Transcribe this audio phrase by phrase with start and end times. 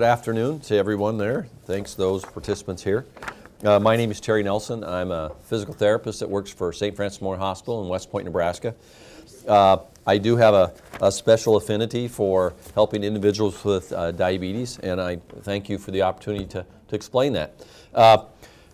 [0.00, 1.46] Good afternoon to everyone there.
[1.66, 3.04] Thanks those participants here.
[3.62, 4.82] Uh, my name is Terry Nelson.
[4.82, 6.96] I'm a physical therapist that works for St.
[6.96, 8.74] Francis Memorial Hospital in West Point, Nebraska.
[9.46, 9.76] Uh,
[10.06, 10.72] I do have a,
[11.02, 16.00] a, special affinity for helping individuals with uh, diabetes, and I thank you for the
[16.00, 17.62] opportunity to, to explain that.
[17.94, 18.24] Uh,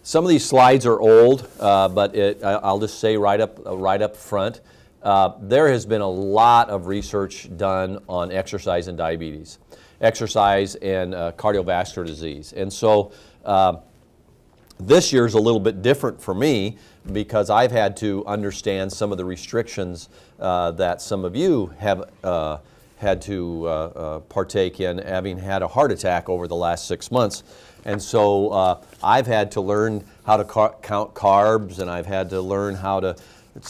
[0.04, 4.00] some of these slides are old, uh, but it, I'll just say right up, right
[4.00, 4.60] up front,
[5.02, 9.58] uh, there has been a lot of research done on exercise and diabetes,
[10.00, 12.52] exercise and uh, cardiovascular disease.
[12.52, 13.12] And so
[13.44, 13.76] uh,
[14.78, 16.78] this year is a little bit different for me
[17.12, 22.10] because I've had to understand some of the restrictions uh, that some of you have
[22.22, 22.58] uh,
[22.98, 27.42] had to uh, partake in, having had a heart attack over the last six months.
[27.84, 32.28] And so uh, I've had to learn how to car- count carbs and I've had
[32.30, 33.16] to learn how to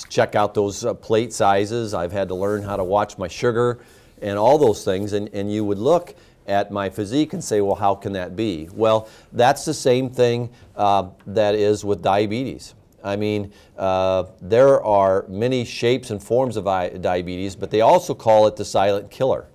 [0.09, 1.93] check out those uh, plate sizes.
[1.93, 3.79] I've had to learn how to watch my sugar
[4.22, 5.12] and all those things.
[5.12, 6.14] And, and you would look
[6.47, 8.69] at my physique and say, well, how can that be?
[8.72, 12.75] Well, that's the same thing uh, that is with diabetes.
[13.03, 18.47] I mean, uh, there are many shapes and forms of diabetes, but they also call
[18.47, 19.47] it the silent killer.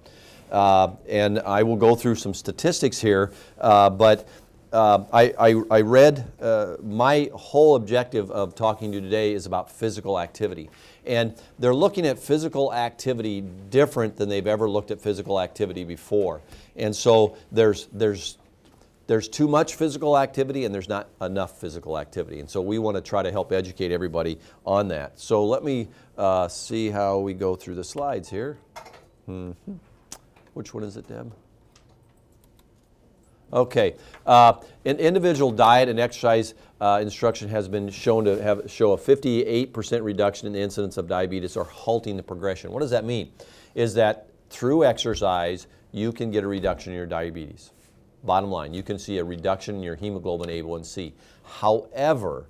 [0.51, 4.27] Uh, and I will go through some statistics here, uh, but
[4.73, 9.45] uh, I, I, I, read, uh, my whole objective of talking to you today is
[9.45, 10.69] about physical activity.
[11.05, 16.41] And they're looking at physical activity different than they've ever looked at physical activity before.
[16.75, 18.38] And so there's, there's,
[19.07, 22.39] there's too much physical activity and there's not enough physical activity.
[22.39, 25.19] And so we want to try to help educate everybody on that.
[25.19, 28.57] So let me uh, see how we go through the slides here.
[29.27, 29.73] Mm-hmm.
[30.53, 31.31] Which one is it, Deb?
[33.53, 33.95] Okay.
[34.25, 34.53] Uh,
[34.85, 40.03] an individual diet and exercise uh, instruction has been shown to have show a 58%
[40.03, 42.72] reduction in the incidence of diabetes or halting the progression.
[42.72, 43.31] What does that mean?
[43.75, 47.72] Is that through exercise you can get a reduction in your diabetes.
[48.23, 51.12] Bottom line, you can see a reduction in your hemoglobin A1C.
[51.44, 52.45] However,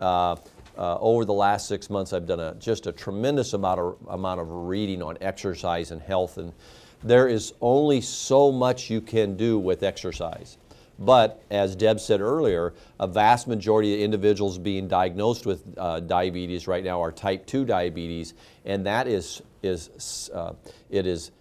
[0.00, 0.36] uh,
[0.76, 4.40] uh, over the last six months, I've done a, just a tremendous amount of, amount
[4.40, 6.52] of reading on exercise and health and
[7.02, 10.58] there is only so much you can do with exercise.
[10.98, 16.68] But as Deb said earlier, a vast majority of individuals being diagnosed with uh, diabetes
[16.68, 20.52] right now are type 2 diabetes, and that is, is, uh,
[20.90, 21.32] it is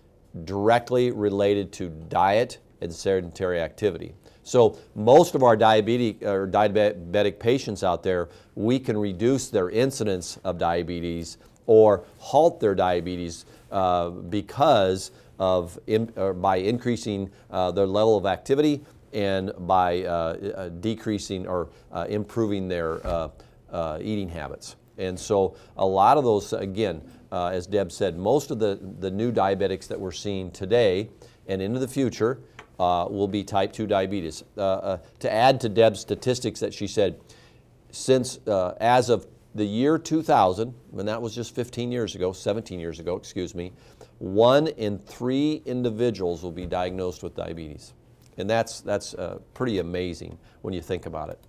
[0.46, 4.14] directly related to diet and sedentary activity.
[4.44, 10.40] So most of our diabetic, or diabetic patients out there, we can reduce their incidence
[10.44, 15.12] of diabetes or halt their diabetes uh, because
[15.42, 16.06] of in,
[16.40, 22.68] by increasing uh, their level of activity and by uh, uh decreasing or uh, improving
[22.68, 24.76] their uh, eating habits.
[25.00, 27.02] And so a lot of those, again,
[27.32, 31.10] as Deb said, most of the, the new diabetics that we're seeing today
[31.48, 32.40] and into the future
[32.78, 34.44] will be type 2 diabetes.
[34.56, 37.20] to add to Deb's statistics that she said,
[37.90, 39.26] since as of
[39.56, 43.74] the year 2000, and that was just 15 years ago, 17 years ago, excuse me,
[44.22, 47.94] one in three individuals will be diagnosed with diabetes.
[48.38, 51.40] And that's, that's uh, pretty amazing when you think about it.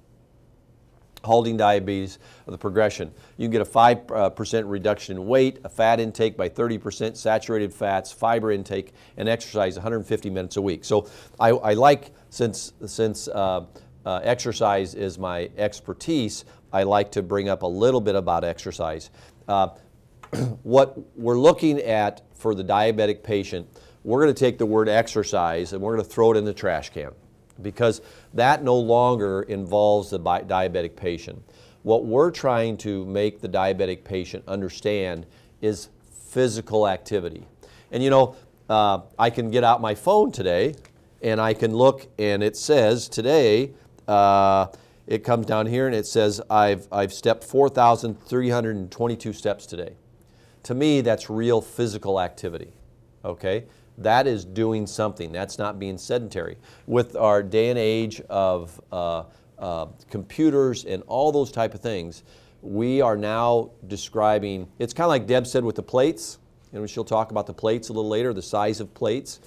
[1.23, 3.13] Halting diabetes, the progression.
[3.37, 7.75] You can get a 5% uh, reduction in weight, a fat intake by 30%, saturated
[7.75, 10.87] fats, fiber intake, and exercise 150 minutes a week.
[10.87, 13.67] So I, I like, since, since uh,
[14.07, 19.11] uh, exercise is my expertise, I like to bring up a little bit about exercise.
[19.47, 19.69] Uh,
[20.63, 23.69] what we're looking at for the diabetic patient,
[24.05, 26.55] we're going to take the word exercise and we're going to throw it in the
[26.55, 27.13] trash can
[27.61, 28.01] because
[28.33, 31.43] that no longer involves the diabetic patient.
[31.83, 35.27] What we're trying to make the diabetic patient understand
[35.61, 35.89] is
[36.31, 37.47] physical activity.
[37.91, 38.37] And you know,
[38.71, 40.75] uh, I can get out my phone today
[41.21, 43.73] and I can look and it says today,
[44.09, 44.69] uh,
[45.07, 49.97] it comes down here and it says I've, I've stepped 4,322 steps today.
[50.65, 52.73] To me, that's real physical activity.
[53.25, 53.65] Okay?
[53.99, 55.33] That is doing something.
[55.33, 56.57] That's not being sedentary.
[56.87, 59.25] With our day and age of uh,
[59.59, 62.23] uh, computers and all those type of things,
[62.63, 66.39] we are now describing, it's kind of like Deb said with the plates,
[66.73, 69.41] and she'll talk about the plates a little later, the size of plates.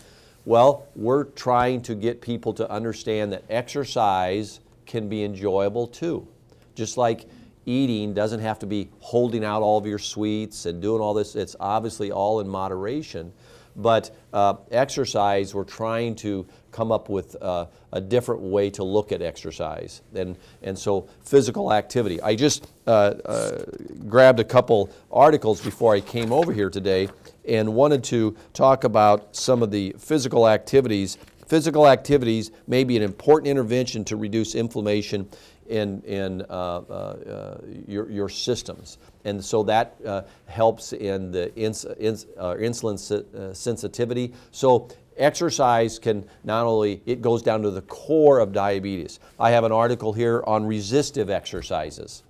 [0.46, 6.28] Well, we're trying to get people to understand that exercise can be enjoyable too.
[6.76, 7.26] Just like
[7.66, 11.36] eating doesn't have to be holding out all of your sweets and doing all this,
[11.36, 13.32] it's obviously all in moderation.
[13.78, 19.12] But uh, exercise, we're trying to come up with uh, a different way to look
[19.12, 20.02] at exercise.
[20.14, 22.22] And, and so, physical activity.
[22.22, 23.64] I just uh, uh
[24.08, 27.10] grabbed a couple articles before I came over here today
[27.46, 31.18] and wanted to talk about some of the physical activities
[31.48, 35.30] physical activities may be an important intervention to reduce inflammation
[35.68, 37.58] in, in uh, uh, uh,
[37.88, 38.98] your, your systems.
[39.24, 44.34] And so that uh, helps in the ins, ins, uh, insulin se- sensitivity.
[44.52, 49.20] So exercise can not only, it goes down to the core of diabetes.
[49.40, 52.24] I have an article here on resistive exercises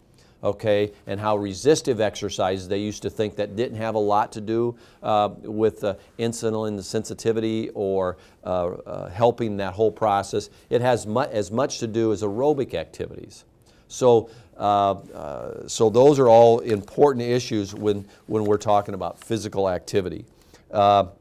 [0.45, 4.39] okay, and how resistive exercises they used to think that didn't have a lot to
[4.39, 10.51] do uh, with uh, insulin sensitivity or uh, uh, helping that whole process.
[10.69, 13.43] It has mu- as much to do as aerobic activities.
[13.87, 19.67] So, uh, uh, so those are all important issues when, when we're talking about physical
[19.67, 20.25] activity.
[20.71, 21.13] let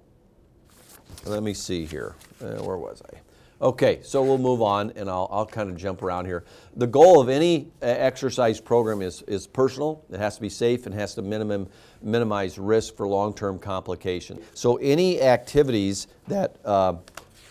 [1.42, 2.14] me see here.
[2.38, 3.23] where was I?
[3.64, 6.44] Okay, so we'll move on and I'll, I'll kind of jump around here.
[6.76, 10.84] The goal of any uh, exercise program is, is personal, it has to be safe,
[10.84, 11.68] and has to minimum,
[12.02, 14.44] minimize risk for long term complications.
[14.52, 16.96] So, any activities that, uh,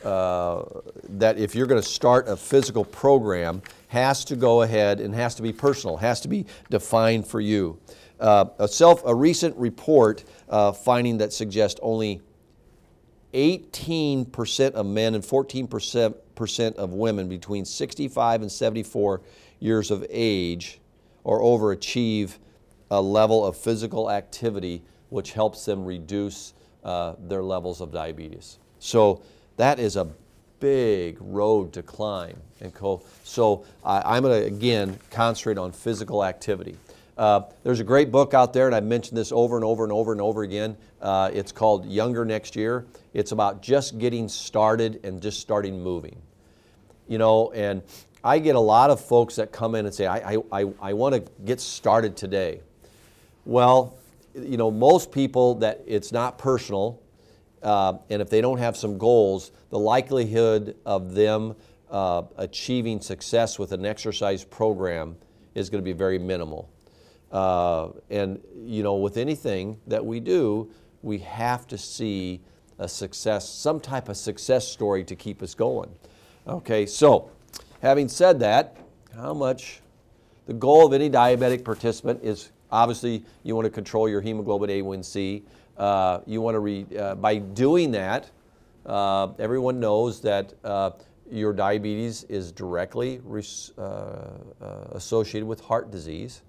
[0.06, 0.66] uh,
[1.10, 5.34] that if you're going to start a physical program, has to go ahead and has
[5.34, 7.80] to be personal, has to be defined for you.
[8.20, 12.22] Uh, a, self, a recent report uh, finding that suggests only
[13.34, 19.22] 18% of men and 14% of women between 65 and 74
[19.60, 20.80] years of age
[21.24, 22.40] or over achieve
[22.92, 26.54] a level of physical activity which helps them reduce
[26.84, 28.58] uh, their levels of diabetes.
[28.80, 29.22] So
[29.58, 30.08] that is a
[30.60, 32.38] big road to climb.
[32.62, 32.74] And
[33.24, 36.78] so I, I'm going to again concentrate on physical activity.
[37.18, 39.94] Uh, there's a great book out there, and I've mentioned this over and over and
[39.94, 40.76] over and over again.
[41.00, 42.86] Uh, it's called Younger Next Year.
[43.14, 46.22] It's about just getting started and just starting moving.
[47.08, 47.84] You know, and
[48.24, 51.16] I get a lot of folks that come in and say, I, I, I want
[51.16, 52.62] to get started today.
[53.46, 53.98] Well,
[54.34, 57.02] you know, most people that it's not personal,
[57.62, 61.56] uh, and if they don't have some goals, the likelihood of them
[61.92, 65.16] uh, achieving success with an exercise program
[65.54, 66.70] is going to be very minimal.
[67.32, 70.72] Uh, and you know, with anything that we do,
[71.02, 72.42] we have to see
[72.80, 75.90] a success, some type of success story to keep us going.
[76.48, 77.30] Okay, so
[77.82, 78.78] having said that,
[79.16, 79.82] how much
[80.46, 85.44] the goal of any diabetic participant is obviously you want to control your hemoglobin A1C.
[85.78, 88.30] Uh, you want to re, uh, by doing that,
[88.86, 90.92] uh, everyone knows that uh,
[91.32, 94.40] your diabetes is directly res, uh,
[94.92, 96.42] associated with heart disease.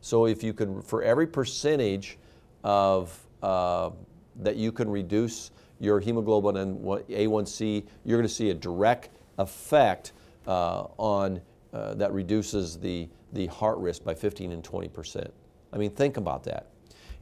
[0.00, 2.18] So if you could, for every percentage
[2.62, 3.90] of uh,
[4.36, 5.50] that you can reduce
[5.80, 10.12] your hemoglobin and A1C, you're going to see a direct effect
[10.46, 11.40] uh, on
[11.72, 15.32] uh, that reduces the, the heart risk by 15 and 20 percent.
[15.72, 16.66] I mean, think about that.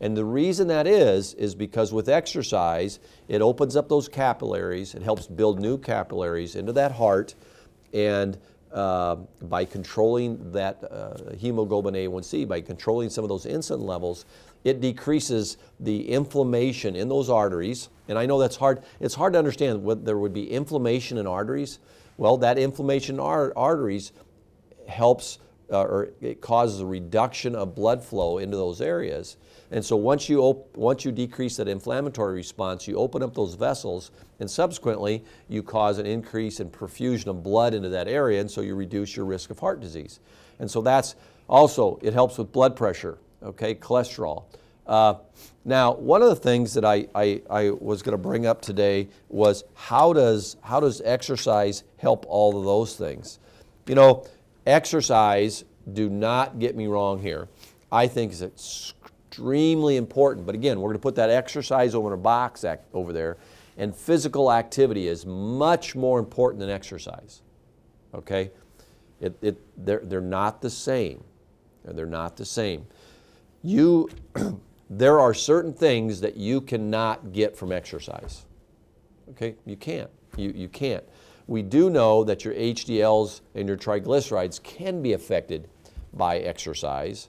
[0.01, 5.03] And the reason that is, is because with exercise, it opens up those capillaries, it
[5.03, 7.35] helps build new capillaries into that heart,
[7.93, 8.39] and
[8.73, 14.25] uh, by controlling that uh, hemoglobin A1C, by controlling some of those insulin levels,
[14.65, 17.89] it decreases the inflammation in those arteries.
[18.09, 21.27] And I know that's hard, it's hard to understand what there would be inflammation in
[21.27, 21.79] arteries.
[22.17, 24.13] Well, that inflammation in arteries
[24.89, 25.39] helps
[25.71, 29.37] uh, or it causes a reduction of blood flow into those areas.
[29.71, 33.55] And so once you, op- once you decrease that inflammatory response, you open up those
[33.55, 38.51] vessels, and subsequently you cause an increase in perfusion of blood into that area, and
[38.51, 40.21] so you reduce your risk of heart disease.
[40.59, 41.17] And so that's
[41.49, 44.45] also, it helps with blood pressure, okay, cholesterol.
[44.89, 45.15] Uh,
[45.65, 49.09] now, one of the things that I, I, I was going to bring up today
[49.29, 53.39] was how does, how does exercise help all of those things?
[53.87, 54.27] You know,
[54.67, 57.49] exercise, do not get me wrong here,
[57.93, 60.47] I think is extremely important.
[60.47, 62.65] But again, we're going to put that exercise over in a box
[62.95, 63.37] over there,
[63.77, 67.43] and physical activity is much more important than exercise.
[68.15, 68.51] Okay?
[69.21, 71.23] It, it, they're, they're not the same.
[71.85, 72.87] They're not the same.
[73.63, 74.09] You,
[74.91, 78.45] there are certain things that you cannot get from exercise.
[79.31, 79.57] Okay?
[79.67, 80.11] You can't.
[80.37, 81.05] You, you can't.
[81.47, 85.69] We do know that your HDLs and your triglycerides can be affected
[86.13, 87.29] by exercise.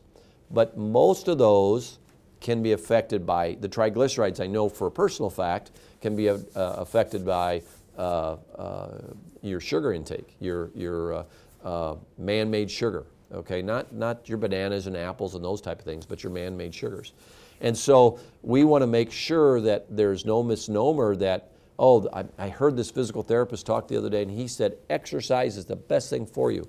[0.51, 2.00] But most of those
[2.39, 4.39] can be affected by the triglycerides.
[4.39, 7.62] I know for a personal fact can be uh, affected by
[7.98, 8.98] uh, uh,
[9.42, 11.24] your sugar intake, your your uh,
[11.63, 13.06] uh, man-made sugar.
[13.34, 16.74] Okay, not not your bananas and apples and those type of things, but your man-made
[16.74, 17.13] sugars.
[17.62, 22.50] And so we want to make sure that there's no misnomer that oh I, I
[22.50, 26.10] heard this physical therapist talk the other day and he said exercise is the best
[26.10, 26.68] thing for you.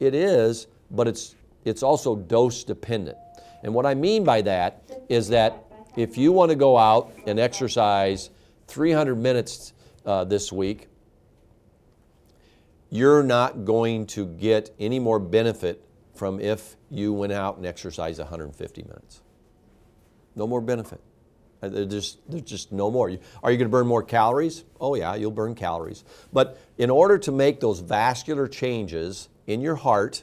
[0.00, 3.18] It is, but it's it's also dose dependent.
[3.62, 5.64] And what I mean by that is that
[5.96, 8.30] if you want to go out and exercise
[8.68, 9.72] 300 minutes
[10.06, 10.88] uh, this week,
[12.90, 18.18] you're not going to get any more benefit from if you went out and exercised
[18.18, 19.22] 150 minutes.
[20.38, 21.00] No more benefit.
[21.60, 23.08] Uh, there's just, there's just no more.
[23.42, 24.64] Are you going to burn more calories?
[24.80, 26.04] Oh, yeah, you'll burn calories.
[26.32, 30.22] But in order to make those vascular changes in your heart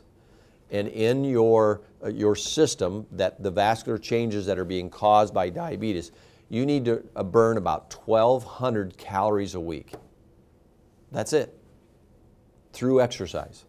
[0.72, 5.50] and in your, uh, your system, that the vascular changes that are being caused by
[5.50, 6.14] diabetes,
[6.48, 9.96] you need to uh, burn about 1,200 calories a week.
[11.12, 11.54] That's it,
[12.72, 13.66] through exercise.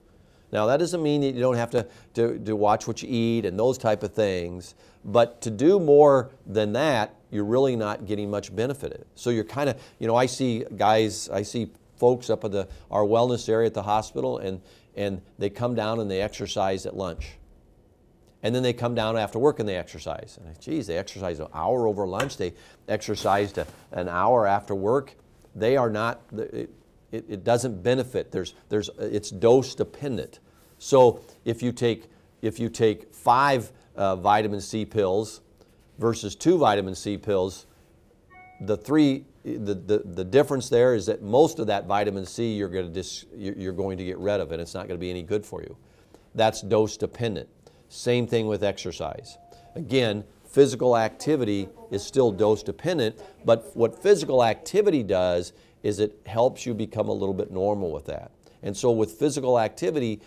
[0.53, 3.45] Now, that doesn't mean that you don't have to, to, to watch what you eat
[3.45, 4.77] and those type of things,
[5.07, 9.07] but to do more than that, you're really not getting much benefit.
[9.15, 12.69] So you're kind of, you know, I see guys, I see folks up at the,
[12.91, 14.61] our wellness area at the hospital, and,
[14.97, 17.39] and they come down and they exercise at lunch.
[18.43, 20.39] And then they come down after work and they exercise.
[20.45, 22.55] And geez, they exercise an hour over lunch, they
[22.89, 23.59] exercised
[23.93, 25.15] an hour after work.
[25.55, 26.71] They are not, it,
[27.13, 28.33] it, it doesn't benefit.
[28.33, 30.41] There's, there's, it's dose dependent.
[30.79, 32.11] So if you take,
[32.43, 35.41] if you take five uh, vitamin C pills
[35.99, 37.67] versus two vitamin C pills,
[38.61, 42.69] the three, the, the, the difference there is that most of that vitamin C you're
[42.69, 45.11] going, to dis, you're going to get rid of and it's not going to be
[45.11, 45.77] any good for you.
[46.35, 47.49] That's dose dependent.
[47.89, 49.39] Same thing with exercise.
[49.75, 56.67] Again, physical activity is still dose dependent, but what physical activity does is it helps
[56.67, 58.31] you become a little bit normal with that.
[58.63, 60.21] And so with physical activity,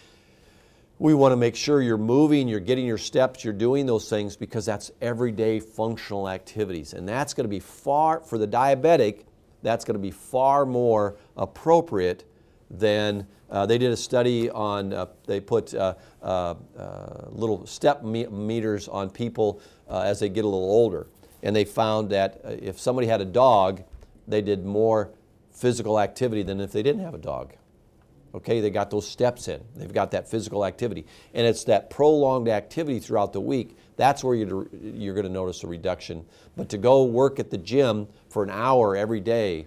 [1.00, 4.36] we want to make sure you're moving, you're getting your steps, you're doing those things
[4.36, 6.94] because that's everyday functional activities.
[6.94, 9.24] And that's going to be far, for the diabetic,
[9.63, 12.25] that's going to be far more appropriate
[12.70, 18.03] than uh, they did a study on, uh, they put uh, uh, uh little step
[18.03, 21.08] me- meters on people uh, as they get a little older.
[21.41, 23.84] And they found that if somebody had a dog,
[24.27, 25.12] they did more
[25.51, 27.53] physical activity than if they didn't have a dog.
[28.34, 29.64] Okay, they got those steps in.
[29.76, 31.06] They've got that physical activity.
[31.34, 33.76] And it's that prolonged activity throughout the week.
[33.98, 36.26] That's where you're, you're going to notice a reduction.
[36.56, 39.66] But to go work at the gym for an hour every day,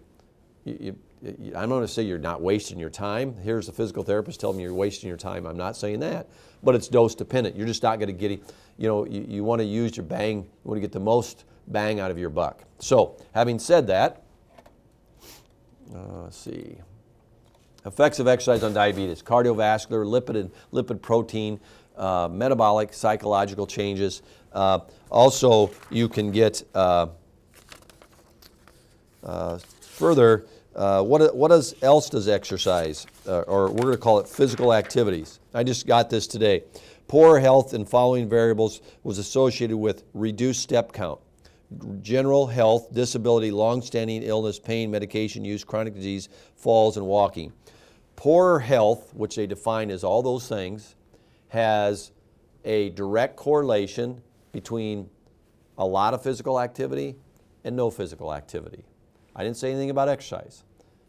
[0.65, 3.37] you, you, I'm going to say you're not wasting your time.
[3.43, 5.45] Here's a physical therapist telling me you're wasting your time.
[5.45, 6.29] I'm not saying that.
[6.63, 7.57] But it's dose dependent.
[7.57, 8.43] You're just not going to get, it.
[8.79, 11.45] you know, you, you want to use your bang, you want to get the most
[11.67, 12.63] bang out of your buck.
[12.79, 14.23] So, having said that,
[15.95, 16.77] uh, let's see.
[17.85, 21.59] Effects of exercise on diabetes, cardiovascular, lipid and lipoprotein,
[21.97, 24.23] uh, metabolic, psychological changes.
[24.53, 27.07] Uh, also, you can get uh,
[29.25, 31.51] uh further, uh, what, what
[31.83, 35.39] else does exercise, uh, or we're going to call it physical activities.
[35.53, 36.65] I just got this today.
[37.09, 41.21] Poor health in following variables was associated with reduced step count
[42.03, 47.53] general health, disability, long-standing illness, pain, medication use, chronic disease, falls, and walking.
[48.17, 50.95] Poor health, which they define as all those things,
[51.49, 52.13] has
[52.65, 55.09] a direct correlation between
[55.79, 57.17] a lot of physical activity
[57.65, 58.85] and no physical activity.
[59.35, 60.65] I didn't say anything about exercise.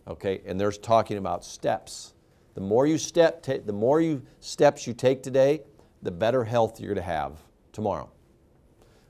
[0.08, 2.14] Okay, and there's talking about steps.
[2.56, 5.62] The more you step, the more you steps you take today,
[6.02, 7.42] the better health you're going to have
[7.72, 8.10] tomorrow.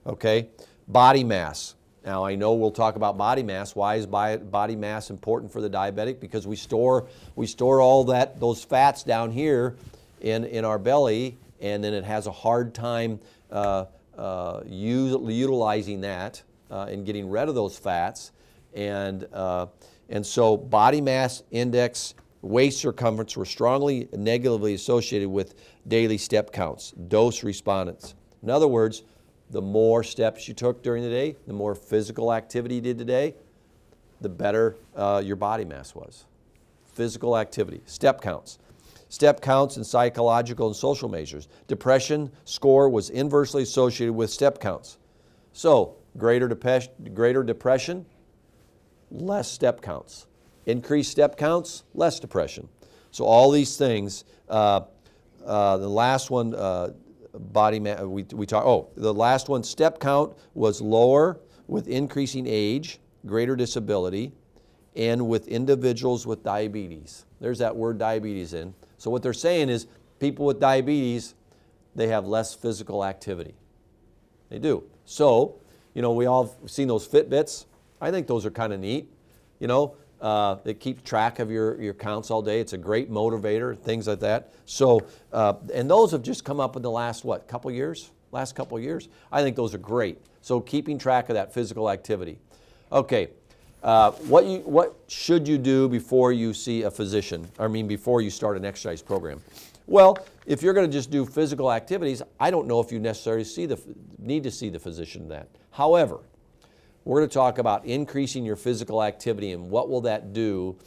[0.06, 0.50] Okay,
[0.88, 1.76] body mass.
[2.06, 3.76] Now, I know we'll talk about body mass.
[3.76, 6.20] Why is body mass important for the diabetic?
[6.20, 9.78] Because we store, we store all that, those fats down here
[10.20, 13.20] in, in our belly, and then it has a hard time
[13.52, 13.86] uh,
[14.18, 18.32] uh, utilizing that uh, and getting rid of those fats.
[18.74, 19.68] And, uh,
[20.10, 25.56] and so, body mass index, waist circumference were strongly negatively associated with
[25.88, 28.16] daily step counts, dose respondents.
[28.42, 29.04] In other words,
[29.54, 33.36] the more steps you took during the day, the more physical activity you did today,
[34.20, 36.26] the better uh, your body mass was.
[36.94, 38.58] Physical activity, step counts.
[39.10, 41.48] Step counts and psychological and social measures.
[41.68, 44.98] Depression score was inversely associated with step counts.
[45.54, 48.08] So, greater, dep- greater depression,
[49.12, 50.26] less step counts.
[50.66, 52.70] Increased step counts, less depression.
[53.12, 54.82] So, all these things, uh,
[55.46, 56.94] uh, the last one, uh,
[57.34, 62.46] body mass, we, we talk, oh, the last one, step count was lower with increasing
[62.48, 64.32] age, greater disability,
[64.96, 67.26] and with individuals with diabetes.
[67.40, 68.74] There's that word diabetes in.
[68.98, 69.88] So what they're saying is
[70.20, 71.36] people with diabetes,
[71.96, 73.56] they have less physical activity.
[74.50, 74.84] They do.
[75.06, 75.56] So,
[75.94, 77.66] you know, we all have seen those Fitbits.
[78.00, 79.12] I think those are kind of neat.
[79.60, 82.60] You know, uh, that keeps track of your, your counts all day.
[82.60, 84.54] It's a great motivator, things like that.
[84.66, 85.02] So,
[85.32, 88.10] uh, and those have just come up in the last, what, couple years?
[88.32, 89.10] Last couple years?
[89.32, 90.18] I think those are great.
[90.42, 92.40] So, keeping track of that physical activity.
[92.92, 93.28] Okay,
[93.84, 97.46] Uh, what, you, what should you do before you see a physician?
[97.60, 99.42] I mean, before you start an exercise program?
[99.88, 103.44] Well, if you're going to just do physical activities, I don't know if you necessarily
[103.44, 103.78] see the,
[104.18, 105.46] need to see the physician then.
[105.72, 106.20] However,
[107.06, 110.78] we're going to talk about increasing your physical activity and what will that do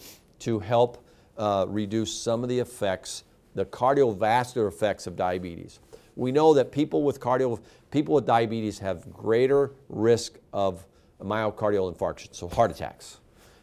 [0.40, 1.04] to help
[1.36, 5.80] uh, reduce some of the effects, the cardiovascular effects of diabetes.
[6.14, 10.86] We know that people with cardio, people with diabetes have greater risk of
[11.22, 13.18] myocardial infarction, so heart attacks,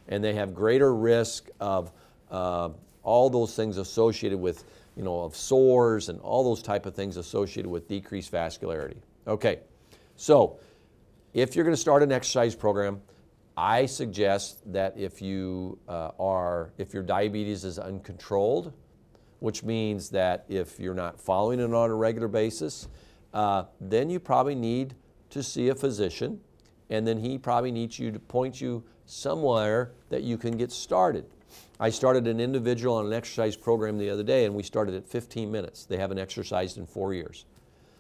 [0.07, 1.91] and they have greater risk of
[2.29, 2.69] uh,
[3.01, 4.63] all those things associated with,
[4.95, 8.98] you know, of sores and all those type of things associated with decreased vascularity.
[9.27, 9.60] Okay,
[10.15, 10.60] so
[11.34, 13.02] if you're going to start an exercise program,
[13.58, 18.74] I suggest that if you uh, are, if your diabetes is uncontrolled,
[19.40, 22.88] which means that if you're not following it on a regular basis,
[23.34, 24.96] uh, then you probably need
[25.32, 26.40] to see a physician,
[26.90, 31.25] and then he probably needs you to point you somewhere that you can get started.
[31.80, 35.08] I started an individual on an exercise program the other day, and we started at
[35.08, 35.86] 15 minutes.
[35.86, 37.46] They haven't exercised in four years.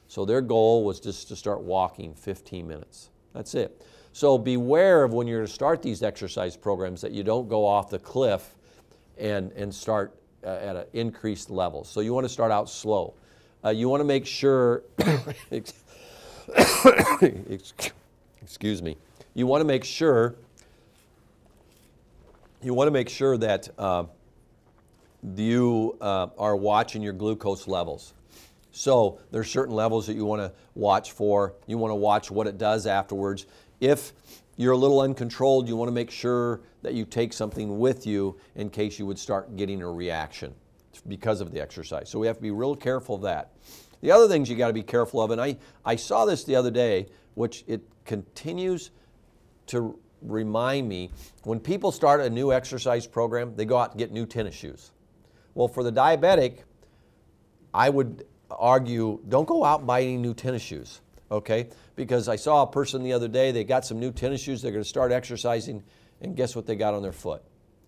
[0.07, 3.09] So their goal was just to start walking 15 minutes.
[3.33, 3.81] That's it.
[4.11, 7.89] So beware of when you're to start these exercise programs that you don't go off
[7.89, 8.55] the cliff
[9.17, 11.83] and, and start uh, at an increased level.
[11.83, 13.15] So you want to start out slow.
[13.65, 14.83] Uh, you want to make sure,
[18.41, 18.97] excuse me,
[19.33, 20.35] you want to make sure,
[22.61, 24.03] you want to make sure that uh,
[25.35, 28.13] you uh, are watching your glucose levels.
[28.73, 31.53] So there's certain levels that you want to watch for.
[31.67, 33.45] You want to watch what it does afterwards.
[33.79, 34.13] If
[34.57, 38.35] you're a little uncontrolled, you want to make sure that you take something with you
[38.55, 40.55] in case you would start getting a reaction
[41.07, 42.09] because of the exercise.
[42.09, 43.51] So we have to be real careful of that.
[44.01, 46.55] The other things you got to be careful of, and I, I saw this the
[46.55, 48.89] other day, which it continues
[49.67, 51.11] to remind me
[51.43, 54.91] when people start a new exercise program, they go out and get new tennis shoes.
[55.53, 56.63] Well, for the diabetic,
[57.71, 58.25] I would
[58.57, 61.69] argue don't go out and buy any new tennis shoes, okay?
[61.95, 64.71] Because I saw a person the other day, they got some new tennis shoes, they're
[64.71, 65.83] gonna start exercising,
[66.21, 67.43] and guess what they got on their foot?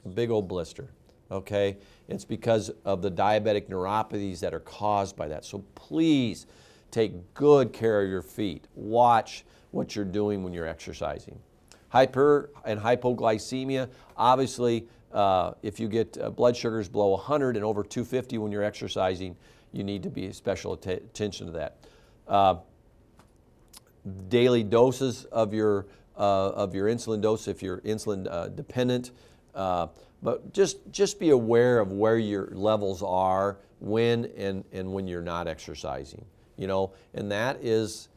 [0.05, 0.89] A big old blister,
[1.31, 1.77] okay?
[2.07, 5.45] It's because of the diabetic neuropathies that are caused by that.
[5.45, 6.45] So please
[6.91, 8.67] take good care of your feet.
[8.75, 11.39] Watch what you're doing when you're exercising.
[11.89, 17.83] Hyper and hypoglycemia, obviously, uh, if you get uh, blood sugars below 100 and over
[17.83, 19.35] 250 when you're exercising,
[19.75, 21.77] you need to be special attention to that.
[22.27, 22.55] Uh,
[24.29, 25.85] daily doses of your
[26.17, 29.11] uh, of your insulin dose if you're insulin uh, dependent.
[29.53, 29.87] Uh,
[30.23, 35.21] but just just be aware of where your levels are when and, and when you're
[35.21, 36.25] not exercising.
[36.55, 38.07] You know, and that is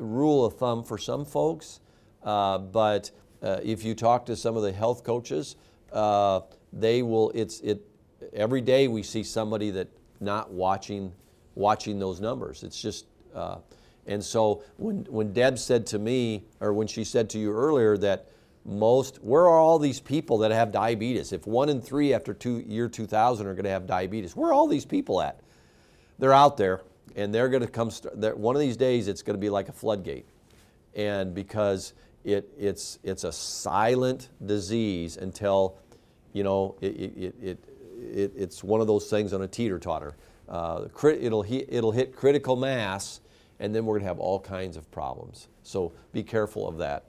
[0.00, 1.78] rule of thumb for some folks.
[2.24, 5.54] Uh, but uh, if you talk to some of the health coaches,
[6.72, 7.30] they will.
[7.36, 7.82] It's it.
[8.32, 9.88] Every day we see somebody that
[10.24, 11.12] not watching,
[11.54, 12.62] watching those numbers.
[12.62, 13.58] It's just, uh,
[14.06, 17.96] and so when, when Deb said to me, or when she said to you earlier
[17.98, 18.28] that
[18.64, 21.32] most, where are all these people that have diabetes?
[21.32, 24.52] If one in three after two, year 2000 are going to have diabetes, where are
[24.52, 25.40] all these people at?
[26.18, 26.82] They're out there,
[27.16, 27.90] and they're going to come.
[27.90, 30.26] One of these days, it's going to be like a floodgate,
[30.94, 31.92] and because
[32.24, 35.76] it, it's it's a silent disease until,
[36.32, 37.64] you know, it, it, it
[38.12, 40.16] it, it's one of those things on a teeter totter.
[40.48, 43.20] Uh, it'll, hit, it'll hit critical mass,
[43.60, 45.48] and then we're going to have all kinds of problems.
[45.62, 47.04] So be careful of that.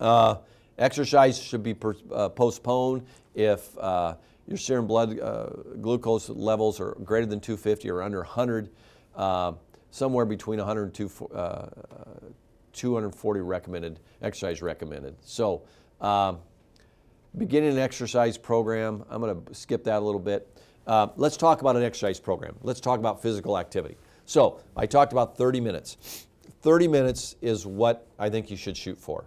[0.00, 0.36] Uh,
[0.78, 4.16] exercise should be per, uh, postponed if uh,
[4.48, 5.46] your serum blood uh,
[5.80, 8.70] glucose levels are greater than 250 or under 100,
[9.14, 9.52] uh,
[9.90, 10.94] somewhere between 100 and
[12.72, 15.14] 240 recommended, exercise recommended.
[15.22, 15.62] So
[16.00, 16.38] um,
[17.36, 19.04] beginning an exercise program.
[19.08, 20.48] I'm going to skip that a little bit.
[20.86, 22.56] Uh, let's talk about an exercise program.
[22.62, 23.96] Let's talk about physical activity.
[24.26, 26.26] So I talked about 30 minutes.
[26.62, 29.24] 30 minutes is what I think you should shoot for.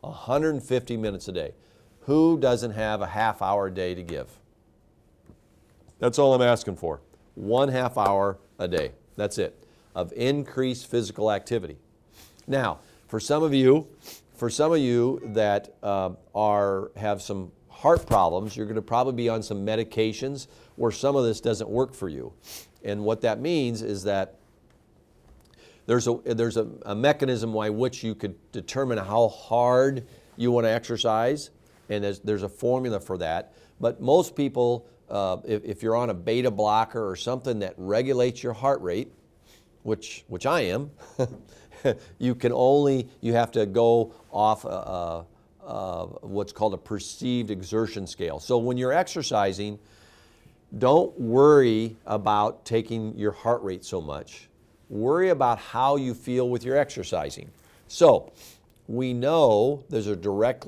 [0.00, 1.52] 150 minutes a day.
[2.00, 4.28] Who doesn't have a half hour a day to give?
[5.98, 7.00] That's all I'm asking for.
[7.34, 8.92] One half hour a day.
[9.16, 9.64] That's it.
[9.94, 11.76] Of increased physical activity.
[12.46, 12.78] Now,
[13.08, 13.88] for some of you,
[14.38, 19.12] for some of you that uh, are have some heart problems, you're going to probably
[19.12, 20.46] be on some medications
[20.76, 22.32] where some of this doesn't work for you.
[22.84, 24.36] And what that means is that
[25.86, 30.66] there's a there's a, a mechanism by which you could determine how hard you want
[30.66, 31.50] to exercise,
[31.88, 33.54] and there's, there's a formula for that.
[33.80, 38.42] But most people, uh, if, if you're on a beta blocker or something that regulates
[38.44, 39.10] your heart rate,
[39.82, 40.92] which which I am.
[42.18, 45.26] you can only, you have to go off a, a,
[45.66, 48.40] uh, what's called a perceived exertion scale.
[48.40, 49.78] So when you're exercising,
[50.76, 54.48] don't worry about taking your heart rate so much.
[54.88, 57.50] Worry about how you feel with your exercising.
[57.88, 58.32] So
[58.86, 60.66] we know there's a direct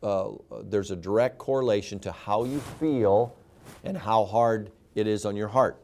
[0.00, 0.28] uh,
[0.62, 3.34] there's a direct correlation to how you feel
[3.82, 5.76] and how hard it is on your heart.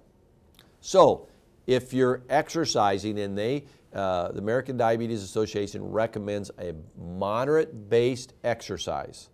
[0.81, 1.27] So
[1.67, 9.29] if you're exercising and they uh, the American Diabetes Association recommends a moderate based exercise.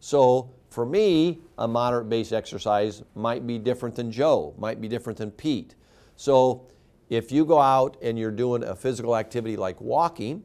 [0.00, 5.18] So for me, a moderate based exercise might be different than Joe, might be different
[5.18, 5.74] than Pete.
[6.16, 6.66] So
[7.08, 10.42] if you go out and you're doing a physical activity like walking,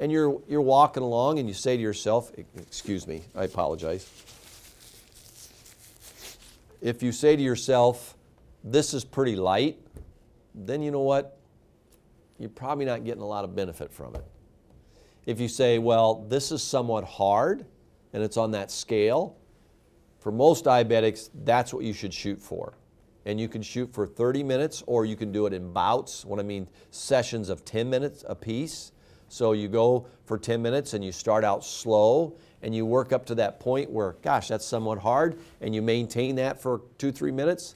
[0.00, 4.10] and you're, you're walking along and you say to yourself, excuse me, I apologize.
[6.80, 8.16] If you say to yourself,
[8.64, 9.78] this is pretty light,
[10.56, 11.38] then you know what?
[12.42, 14.24] You're probably not getting a lot of benefit from it.
[15.26, 17.64] If you say, well, this is somewhat hard
[18.12, 19.36] and it's on that scale,
[20.18, 22.74] for most diabetics, that's what you should shoot for.
[23.24, 26.24] And you can shoot for 30 minutes or you can do it in bouts.
[26.24, 28.92] What I mean, sessions of 10 minutes a piece.
[29.28, 33.24] So you go for 10 minutes and you start out slow and you work up
[33.26, 37.32] to that point where, gosh, that's somewhat hard, and you maintain that for two, three
[37.32, 37.74] minutes,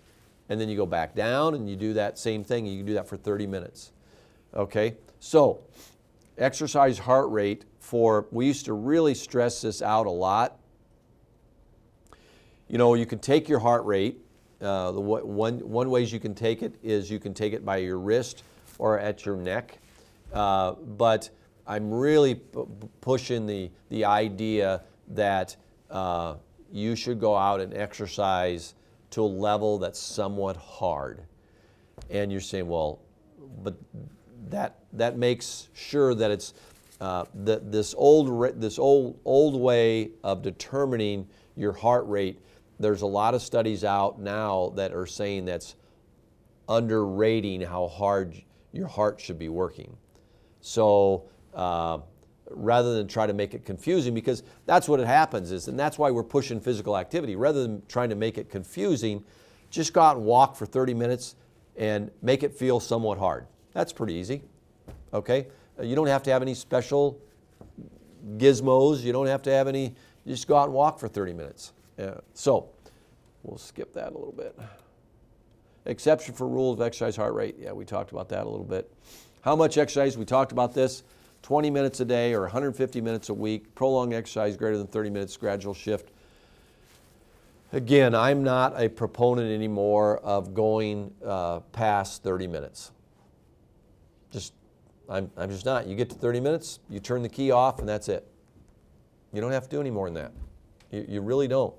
[0.49, 2.67] and then you go back down and you do that same thing.
[2.67, 3.93] And you can do that for 30 minutes.
[4.57, 5.61] Okay, so
[6.39, 10.59] exercise heart rate for, we used to really stress this out a lot.
[12.67, 14.19] You know, you can take your heart rate.
[14.63, 17.77] Uh, the one, one ways you can take it is you can take it by
[17.77, 18.45] your wrist
[18.79, 19.79] or at your neck.
[20.33, 21.29] Uh, but
[21.67, 22.37] I'm really
[23.03, 25.55] pushing the, the idea that
[25.91, 26.37] uh,
[26.73, 28.75] you should go out and exercise
[29.11, 31.23] to a level that's somewhat hard.
[32.09, 33.01] And you're saying, well,
[33.63, 33.75] but
[34.51, 36.55] that, that makes sure that it's
[37.01, 42.41] uh, the, this old, this old, old way of determining your heart rate.
[42.79, 45.77] There's a lot of studies out now that are saying that's
[46.69, 48.35] underrating how hard
[48.73, 49.97] your heart should be working.
[50.61, 51.99] So uh,
[52.51, 55.99] rather than try to make it confusing, because that's what it happens is, and that's
[55.99, 57.37] why we're pushing physical activity.
[57.37, 59.25] Rather than trying to make it confusing,
[59.71, 61.37] just go out and walk for 30 minutes
[61.77, 63.47] and make it feel somewhat hard.
[63.77, 64.41] That's pretty easy.
[65.13, 65.49] Okay?
[65.83, 67.21] You don't have to have any special
[68.39, 69.03] gizmos.
[69.03, 71.75] You don't have to have any, you just go out and walk for 30 minutes.
[71.99, 72.15] Yeah.
[72.33, 72.71] So,
[73.43, 74.59] we'll skip that a little bit.
[75.85, 77.57] Exception for rule of exercise heart rate.
[77.59, 78.91] Yeah, we talked about that a little bit.
[79.43, 80.17] How much exercise?
[80.17, 81.03] We talked about this.
[81.43, 83.75] 20 minutes a day or 150 minutes a week.
[83.75, 86.13] Prolonged exercise greater than 30 minutes, gradual shift.
[87.75, 92.93] Again, I'm not a proponent anymore of going uh, past 30 minutes.
[95.09, 95.87] I'm, I'm just not.
[95.87, 98.27] You get to 30 minutes, you turn the key off, and that's it.
[99.33, 100.33] You don't have to do any more than that.
[100.91, 101.75] You, you really don't.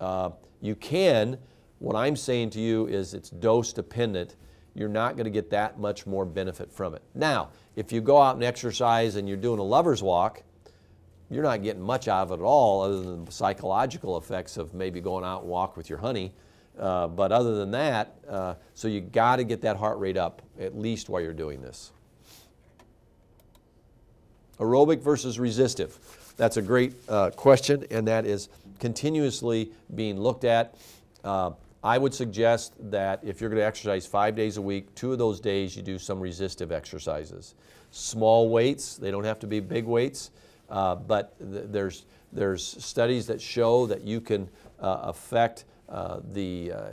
[0.00, 1.38] Uh, you can,
[1.78, 4.36] what I'm saying to you is it's dose dependent.
[4.74, 7.02] You're not going to get that much more benefit from it.
[7.14, 10.42] Now, if you go out and exercise and you're doing a lover's walk,
[11.30, 14.74] you're not getting much out of it at all other than the psychological effects of
[14.74, 16.32] maybe going out and walk with your honey.
[16.78, 20.42] Uh, but other than that, uh, so you got to get that heart rate up
[20.60, 21.92] at least while you're doing this.
[24.58, 25.98] Aerobic versus resistive.
[26.36, 30.74] That's a great uh, question, and that is continuously being looked at.
[31.24, 35.12] Uh, I would suggest that if you're going to exercise five days a week, two
[35.12, 37.54] of those days you do some resistive exercises.
[37.90, 40.30] Small weights, they don't have to be big weights,
[40.68, 44.48] uh, but th- there's, there's studies that show that you can
[44.80, 46.90] uh, affect uh, the uh,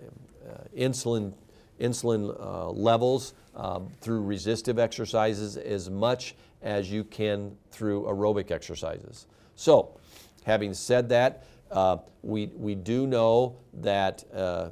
[0.77, 1.33] insulin,
[1.79, 2.33] insulin
[2.75, 9.27] levels um, through resistive exercises as much as you can through aerobic exercises.
[9.55, 9.97] So,
[10.43, 14.69] having said that, uh, we, we do know that uh,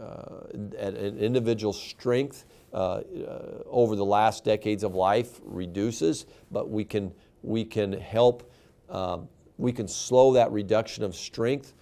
[0.00, 7.64] uh, an individual strength over the last decades of life reduces, but we can, we
[7.64, 8.50] can help,
[8.90, 9.28] um,
[9.58, 11.74] we can slow that reduction of strength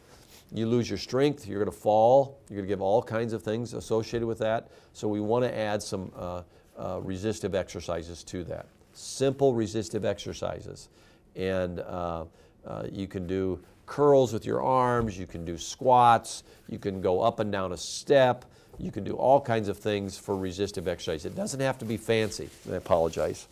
[0.55, 3.43] you lose your strength, you're going to fall, you're going to give all kinds of
[3.43, 4.69] things associated with that.
[4.93, 6.43] So we want to add some uh,
[6.77, 8.67] uh, resistive exercises to that.
[8.93, 10.89] Simple resistive exercises.
[11.37, 12.25] And uh,
[12.67, 17.21] uh, you can do curls with your arms, you can do squats, you can go
[17.21, 18.45] up and down a step,
[18.79, 21.25] you can do all kinds of things for resistive exercise.
[21.25, 22.49] It doesn't have to be fancy.
[22.71, 23.47] I apologize.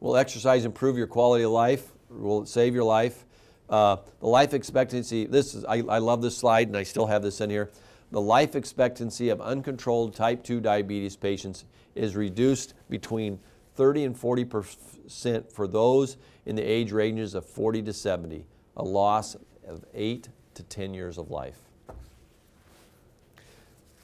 [0.00, 1.86] Will exercise improve your quality of life?
[2.08, 3.24] Will it save your life?
[3.68, 7.22] Uh, the life expectancy, this is, I, I love this slide and I still have
[7.22, 7.70] this in here.
[8.10, 13.38] The life expectancy of uncontrolled type 2 diabetes patients is reduced between
[13.76, 18.44] 30 and 40 percent for those in the age ranges of 40 to 70,
[18.76, 21.58] a loss of 8 to 10 years of life.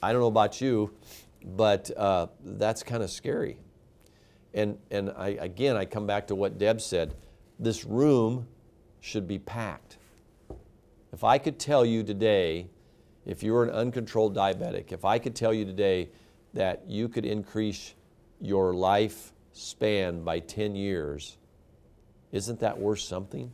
[0.01, 0.93] I don't know about you,
[1.43, 3.57] but uh, that's kind of scary.
[4.53, 7.13] And, and I, again, I come back to what Deb said
[7.59, 8.47] this room
[9.01, 9.97] should be packed.
[11.11, 12.67] If I could tell you today,
[13.27, 16.09] if you were an uncontrolled diabetic, if I could tell you today
[16.53, 17.93] that you could increase
[18.39, 21.37] your life span by 10 years,
[22.31, 23.51] isn't that worth something?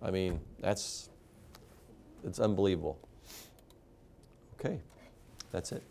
[0.00, 1.10] I mean, that's
[2.24, 2.98] it's unbelievable.
[4.58, 4.80] Okay,
[5.50, 5.82] that's it.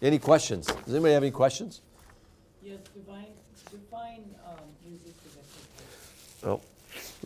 [0.00, 0.66] Any questions?
[0.66, 1.82] Does anybody have any questions?
[2.62, 3.26] Yes, define,
[3.70, 6.44] define um, resistive exercise.
[6.44, 6.60] No.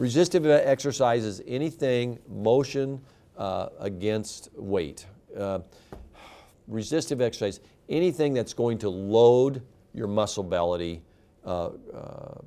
[0.00, 3.02] Resistive exercise is anything motion
[3.36, 5.04] uh, against weight.
[5.38, 5.58] Uh,
[6.66, 9.60] resistive exercise, anything that's going to load
[9.92, 11.02] your muscle belly
[11.44, 11.70] uh, uh,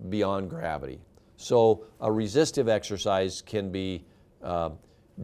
[0.10, 1.00] beyond gravity.
[1.38, 4.04] So a resistive exercise can be
[4.42, 4.72] uh,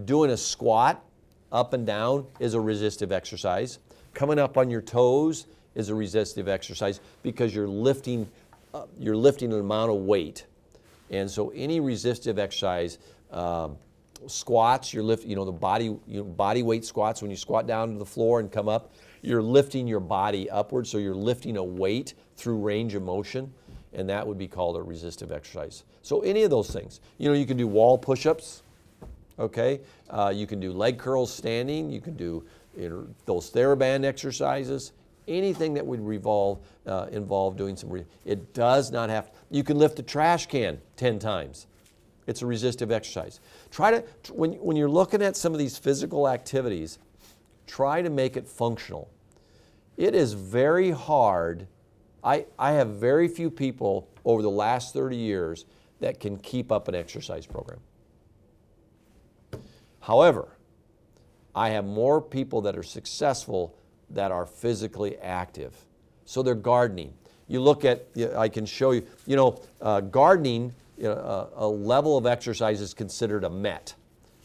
[0.06, 1.04] doing a squat
[1.52, 3.80] up and down is a resistive exercise.
[4.14, 8.30] Coming up on your toes is a resistive exercise because you're lifting,
[8.76, 10.46] uh, you're lifting an amount of weight.
[11.10, 13.00] And so any resistive exercise,
[13.32, 13.78] um,
[14.28, 17.68] squats, you're lifting, you know, the body, you know, body weight squats, when you squat
[17.68, 21.58] down to the floor and come up, you're lifting your body upward, so you're lifting
[21.58, 23.54] a weight through range of motion,
[23.94, 25.84] and that would be called a resistive exercise.
[26.02, 27.02] So any of those things.
[27.18, 28.64] You know, you can do wall push-ups,
[29.38, 29.82] okay?
[30.10, 32.46] Uh, you can do leg curls standing, you can do
[32.78, 34.94] you know, those TheraBand exercises,
[35.30, 39.38] anything that would revolve, uh, involve doing some, re- it does not have, to.
[39.50, 41.68] you can lift a trash can 10 times.
[42.28, 43.40] It's a resistive exercise.
[43.72, 47.00] Try to, when, when you're looking at some of these physical activities,
[47.66, 49.10] try to make it functional.
[49.98, 51.68] It is very hard.
[52.24, 55.66] I, I have very few people over the last 30 years
[56.00, 57.80] that can keep up an exercise program.
[60.02, 60.50] However,
[61.56, 63.76] I have more people that are successful
[64.12, 65.76] that are physically active.
[66.26, 67.14] So they're gardening.
[67.48, 71.68] You look at, I can show you, you know, uh, gardening, you know, uh, a
[71.68, 73.96] level of exercise is considered a MET,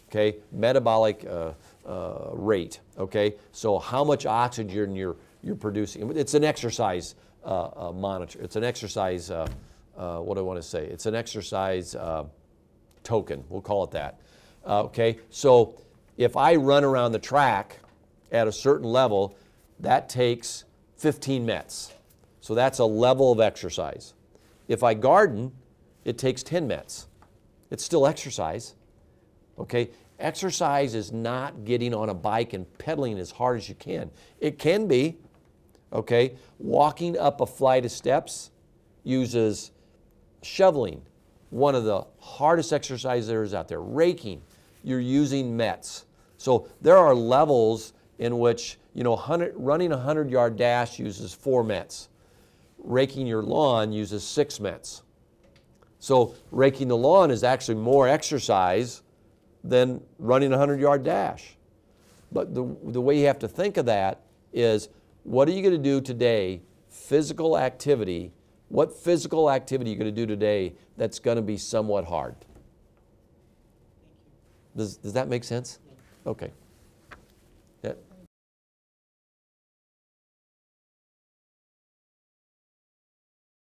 [0.09, 0.37] okay?
[0.53, 1.53] Metabolic uh,
[1.87, 3.35] uh, rate, okay?
[3.53, 6.17] So how much oxygen you're, you're producing.
[6.17, 8.41] It's an exercise uh, uh, monitor.
[8.41, 10.87] It's an exercise, what do I want to say?
[10.87, 11.95] It's an exercise
[13.03, 13.45] token.
[13.51, 14.21] We'll call it that.
[14.67, 15.75] Okay, so
[16.17, 17.81] if I run around the track
[18.33, 19.37] at a certain level,
[19.85, 20.65] that takes
[20.97, 21.93] 15 METs.
[22.41, 24.15] So that's a level of exercise.
[24.69, 25.53] If I garden,
[26.05, 27.07] it takes 10 METs.
[27.71, 28.75] It's still exercise.
[29.59, 29.91] Okay?
[30.19, 34.11] Exercise is not getting on a bike and pedaling as hard as you can.
[34.39, 35.17] It can be,
[35.93, 36.37] okay?
[36.59, 38.51] Walking up a flight of steps
[39.03, 39.73] uses
[40.43, 41.03] shoveling,
[41.51, 43.81] one of the hardest exercises out there.
[43.81, 44.43] Raking,
[44.83, 46.05] you're using METs.
[46.37, 51.35] So there are levels in which, you know, 100, running a 100 yard dash uses
[51.35, 52.09] four METs.
[52.79, 55.03] Raking your lawn uses six METs.
[55.99, 59.03] So raking the lawn is actually more exercise
[59.63, 61.57] than running a 100 yard dash.
[62.31, 64.21] But the, the way you have to think of that
[64.53, 64.89] is
[65.23, 68.33] what are you going to do today, physical activity?
[68.69, 72.35] What physical activity are you going to do today that's going to be somewhat hard?
[74.77, 75.79] Does, does that make sense?
[76.27, 76.51] Okay.